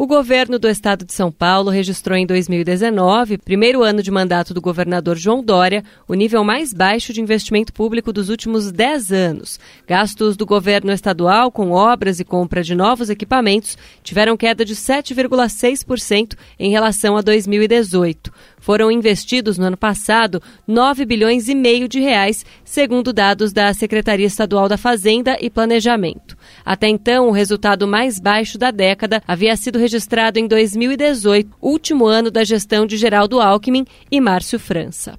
O 0.00 0.06
governo 0.06 0.60
do 0.60 0.68
estado 0.68 1.04
de 1.04 1.12
São 1.12 1.32
Paulo 1.32 1.72
registrou 1.72 2.16
em 2.16 2.24
2019, 2.24 3.36
primeiro 3.36 3.82
ano 3.82 4.00
de 4.00 4.12
mandato 4.12 4.54
do 4.54 4.60
governador 4.60 5.16
João 5.16 5.42
Dória, 5.42 5.82
o 6.06 6.14
nível 6.14 6.44
mais 6.44 6.72
baixo 6.72 7.12
de 7.12 7.20
investimento 7.20 7.72
público 7.72 8.12
dos 8.12 8.28
últimos 8.28 8.70
10 8.70 9.10
anos. 9.10 9.58
Gastos 9.88 10.36
do 10.36 10.46
governo 10.46 10.92
estadual 10.92 11.50
com 11.50 11.72
obras 11.72 12.20
e 12.20 12.24
compra 12.24 12.62
de 12.62 12.76
novos 12.76 13.10
equipamentos 13.10 13.76
tiveram 14.04 14.36
queda 14.36 14.64
de 14.64 14.76
7,6% 14.76 16.36
em 16.60 16.70
relação 16.70 17.16
a 17.16 17.20
2018. 17.20 18.32
Foram 18.60 18.92
investidos 18.92 19.58
no 19.58 19.64
ano 19.64 19.76
passado 19.76 20.42
9 20.66 21.04
bilhões 21.06 21.48
e 21.48 21.54
meio 21.54 21.88
de 21.88 21.98
reais, 22.00 22.44
segundo 22.64 23.12
dados 23.12 23.52
da 23.52 23.72
Secretaria 23.74 24.26
Estadual 24.26 24.68
da 24.68 24.76
Fazenda 24.76 25.36
e 25.40 25.50
Planejamento. 25.50 26.36
Até 26.64 26.88
então, 26.88 27.28
o 27.28 27.32
resultado 27.32 27.88
mais 27.88 28.20
baixo 28.20 28.58
da 28.58 28.70
década 28.70 29.22
havia 29.26 29.56
sido 29.56 29.78
registrado 29.88 30.38
em 30.38 30.46
2018, 30.46 31.56
último 31.62 32.06
ano 32.06 32.30
da 32.30 32.44
gestão 32.44 32.86
de 32.86 32.98
Geraldo 32.98 33.40
Alckmin 33.40 33.86
e 34.10 34.20
Márcio 34.20 34.58
França. 34.58 35.16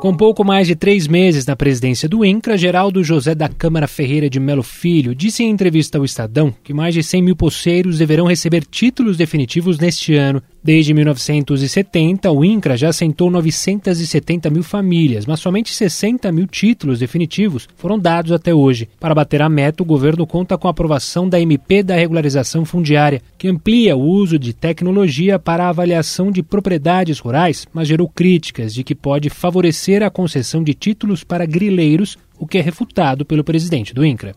Com 0.00 0.14
pouco 0.14 0.44
mais 0.44 0.66
de 0.66 0.76
três 0.76 1.08
meses 1.08 1.46
na 1.46 1.56
presidência 1.56 2.06
do 2.06 2.22
INCRA, 2.22 2.58
Geraldo 2.58 3.02
José 3.02 3.34
da 3.34 3.48
Câmara 3.48 3.88
Ferreira 3.88 4.28
de 4.28 4.38
Melo 4.38 4.62
Filho 4.62 5.14
disse 5.14 5.42
em 5.42 5.48
entrevista 5.48 5.96
ao 5.96 6.04
Estadão 6.04 6.54
que 6.62 6.74
mais 6.74 6.92
de 6.92 7.02
100 7.02 7.22
mil 7.22 7.34
poceiros 7.34 7.96
deverão 7.96 8.26
receber 8.26 8.64
títulos 8.64 9.16
definitivos 9.16 9.78
neste 9.78 10.14
ano. 10.14 10.42
Desde 10.66 10.92
1970, 10.92 12.28
o 12.32 12.44
INCRA 12.44 12.76
já 12.76 12.88
assentou 12.88 13.30
970 13.30 14.50
mil 14.50 14.64
famílias, 14.64 15.24
mas 15.24 15.38
somente 15.38 15.72
60 15.72 16.32
mil 16.32 16.48
títulos 16.48 16.98
definitivos 16.98 17.68
foram 17.76 17.96
dados 17.96 18.32
até 18.32 18.52
hoje. 18.52 18.88
Para 18.98 19.14
bater 19.14 19.40
a 19.42 19.48
meta, 19.48 19.84
o 19.84 19.86
governo 19.86 20.26
conta 20.26 20.58
com 20.58 20.66
a 20.66 20.72
aprovação 20.72 21.28
da 21.28 21.40
MP 21.40 21.84
da 21.84 21.94
regularização 21.94 22.64
fundiária, 22.64 23.22
que 23.38 23.46
amplia 23.46 23.96
o 23.96 24.02
uso 24.02 24.40
de 24.40 24.52
tecnologia 24.52 25.38
para 25.38 25.66
a 25.66 25.68
avaliação 25.68 26.32
de 26.32 26.42
propriedades 26.42 27.20
rurais, 27.20 27.64
mas 27.72 27.86
gerou 27.86 28.08
críticas 28.08 28.74
de 28.74 28.82
que 28.82 28.96
pode 28.96 29.30
favorecer 29.30 30.02
a 30.02 30.10
concessão 30.10 30.64
de 30.64 30.74
títulos 30.74 31.22
para 31.22 31.46
grileiros, 31.46 32.18
o 32.40 32.44
que 32.44 32.58
é 32.58 32.60
refutado 32.60 33.24
pelo 33.24 33.44
presidente 33.44 33.94
do 33.94 34.04
INCRA 34.04 34.34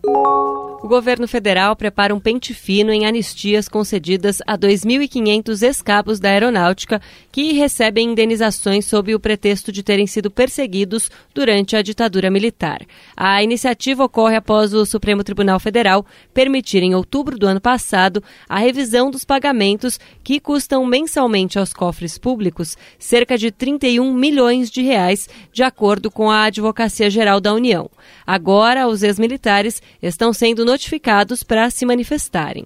o 0.81 0.88
governo 0.88 1.27
federal 1.27 1.75
prepara 1.75 2.16
um 2.16 2.19
pente 2.19 2.53
fino 2.53 2.91
em 2.91 3.05
anistias 3.05 3.67
concedidas 3.67 4.41
a 4.47 4.58
2.500 4.58 5.61
escapos 5.61 6.19
da 6.19 6.30
aeronáutica 6.30 7.02
que 7.31 7.52
recebem 7.53 8.11
indenizações 8.11 8.85
sob 8.85 9.13
o 9.13 9.19
pretexto 9.19 9.72
de 9.72 9.83
terem 9.83 10.07
sido 10.07 10.31
perseguidos 10.31 11.11
durante 11.33 11.75
a 11.75 11.81
ditadura 11.81 12.31
militar. 12.31 12.81
A 13.16 13.44
iniciativa 13.44 14.05
ocorre 14.05 14.38
após 14.38 14.73
o 14.73 14.85
Supremo 14.85 15.23
Tribunal 15.23 15.59
Federal 15.59 16.05
permitir, 16.33 16.81
em 16.81 16.95
outubro 16.95 17.38
do 17.38 17.45
ano 17.45 17.59
passado, 17.59 18.23
a 18.47 18.57
revisão 18.57 19.11
dos 19.11 19.25
pagamentos 19.25 20.00
que 20.23 20.39
custam 20.39 20.85
mensalmente 20.85 21.59
aos 21.59 21.73
cofres 21.73 22.17
públicos 22.17 22.77
cerca 22.97 23.38
de 23.38 23.52
31 23.52 24.13
milhões 24.13 24.72
de 24.72 24.81
reais, 24.81 25.27
de 25.52 25.61
acordo 25.61 26.09
com 26.09 26.31
a 26.31 26.44
Advocacia 26.44 27.09
Geral 27.09 27.41
da 27.41 27.53
União. 27.53 27.89
Agora, 28.25 28.88
os 28.88 29.03
ex-militares 29.03 29.81
estão 30.02 30.31
sendo 30.31 30.69
notificados 30.70 31.44
para 31.44 31.70
se 31.70 31.86
manifestarem. 31.86 32.66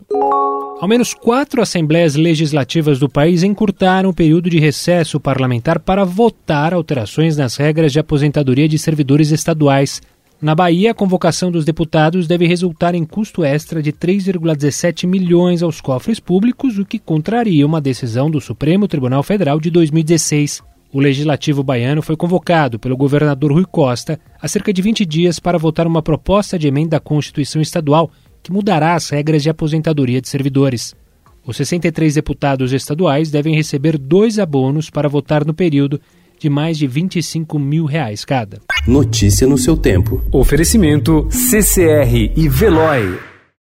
Ao 0.80 0.88
menos 0.88 1.14
quatro 1.14 1.62
assembleias 1.62 2.16
legislativas 2.16 3.00
do 3.00 3.08
país 3.08 3.42
encurtaram 3.42 4.10
o 4.10 4.14
período 4.14 4.50
de 4.50 4.60
recesso 4.60 5.20
parlamentar 5.20 5.80
para 5.80 6.04
votar 6.04 6.74
alterações 6.74 7.38
nas 7.38 7.56
regras 7.56 7.94
de 7.94 8.00
aposentadoria 8.00 8.68
de 8.68 8.78
servidores 8.78 9.32
estaduais. 9.32 10.02
Na 10.42 10.54
Bahia, 10.54 10.92
a 10.92 10.94
convocação 10.94 11.50
dos 11.50 11.64
deputados 11.64 12.28
deve 12.28 12.46
resultar 12.46 12.94
em 12.94 13.06
custo 13.06 13.46
extra 13.46 13.82
de 13.82 13.94
3,17 13.94 15.08
milhões 15.08 15.64
aos 15.64 15.80
cofres 15.80 16.20
públicos, 16.20 16.78
o 16.78 16.86
que 16.86 17.00
contraria 17.00 17.66
uma 17.66 17.80
decisão 17.80 18.30
do 18.30 18.42
Supremo 18.42 18.86
Tribunal 18.86 19.24
Federal 19.24 19.58
de 19.62 19.72
2016. 19.72 20.73
O 20.94 21.00
legislativo 21.00 21.64
baiano 21.64 22.04
foi 22.04 22.16
convocado 22.16 22.78
pelo 22.78 22.96
governador 22.96 23.52
Rui 23.52 23.66
Costa 23.66 24.20
há 24.40 24.48
cerca 24.48 24.72
de 24.72 24.80
20 24.80 25.04
dias 25.04 25.40
para 25.40 25.58
votar 25.58 25.88
uma 25.88 26.04
proposta 26.04 26.58
de 26.58 26.68
emenda 26.68 26.98
à 26.98 27.00
Constituição 27.00 27.60
Estadual 27.60 28.12
que 28.44 28.52
mudará 28.52 28.94
as 28.94 29.10
regras 29.10 29.42
de 29.42 29.50
aposentadoria 29.50 30.22
de 30.22 30.30
servidores. 30.30 30.96
Os 31.44 31.58
63 31.58 32.14
deputados 32.14 32.72
estaduais 32.72 33.32
devem 33.32 33.56
receber 33.56 33.98
dois 33.98 34.38
abonos 34.38 34.92
para 34.92 35.10
votar 35.10 35.44
no 35.44 35.54
período 35.54 36.00
de 36.40 36.48
mais 36.48 36.78
de 36.78 36.86
25 36.86 37.58
mil 37.58 37.86
reais 37.86 38.24
cada. 38.24 38.62
Notícia 38.88 39.48
no 39.48 39.58
seu 39.58 39.76
tempo. 39.76 40.24
Oferecimento 40.32 41.28
CCR 41.32 42.34
e 42.36 42.48
Veloy. 42.48 43.33